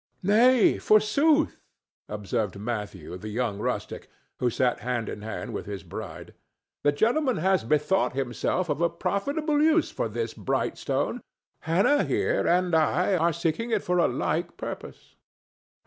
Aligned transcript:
"Nay, 0.23 0.79
forsooth," 0.79 1.59
observed 2.09 2.57
Matthew, 2.57 3.15
the 3.19 3.29
young 3.29 3.59
rustic, 3.59 4.09
who 4.39 4.49
sat 4.49 4.79
hand 4.79 5.07
in 5.07 5.21
hand 5.21 5.53
with 5.53 5.67
his 5.67 5.83
bride, 5.83 6.33
"the 6.81 6.91
gentleman 6.91 7.37
has 7.37 7.63
bethought 7.63 8.13
himself 8.13 8.67
of 8.67 8.81
a 8.81 8.89
profitable 8.89 9.61
use 9.61 9.91
for 9.91 10.09
this 10.09 10.33
bright 10.33 10.75
stone. 10.79 11.21
Hannah 11.59 12.03
here 12.03 12.47
and 12.47 12.73
I 12.73 13.15
are 13.15 13.31
seeking 13.31 13.69
it 13.69 13.83
for 13.83 13.99
a 13.99 14.07
like 14.07 14.57
purpose." 14.57 15.17